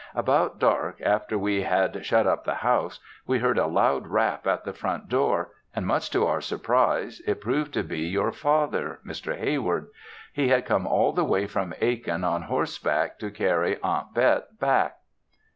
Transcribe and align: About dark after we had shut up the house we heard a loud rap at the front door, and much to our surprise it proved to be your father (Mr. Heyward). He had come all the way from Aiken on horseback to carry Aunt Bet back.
About 0.15 0.57
dark 0.57 0.99
after 1.01 1.37
we 1.37 1.61
had 1.61 2.03
shut 2.03 2.25
up 2.25 2.43
the 2.43 2.55
house 2.55 2.99
we 3.27 3.37
heard 3.37 3.59
a 3.59 3.67
loud 3.67 4.07
rap 4.07 4.47
at 4.47 4.63
the 4.63 4.73
front 4.73 5.07
door, 5.09 5.49
and 5.75 5.85
much 5.85 6.09
to 6.09 6.25
our 6.25 6.41
surprise 6.41 7.21
it 7.27 7.39
proved 7.39 7.71
to 7.75 7.83
be 7.83 7.99
your 7.99 8.31
father 8.31 8.99
(Mr. 9.05 9.37
Heyward). 9.37 9.89
He 10.33 10.47
had 10.47 10.65
come 10.65 10.87
all 10.87 11.11
the 11.13 11.23
way 11.23 11.45
from 11.45 11.75
Aiken 11.79 12.23
on 12.23 12.41
horseback 12.41 13.19
to 13.19 13.29
carry 13.29 13.79
Aunt 13.83 14.15
Bet 14.15 14.59
back. 14.59 14.95